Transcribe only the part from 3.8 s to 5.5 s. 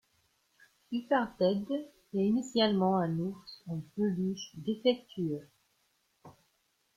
peluche défectueux.